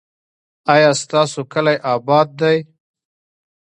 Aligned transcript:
ایا 0.73 0.91
ستاسو 1.01 1.41
کلی 1.51 1.75
اباد 1.93 2.27
دی؟ 2.39 2.57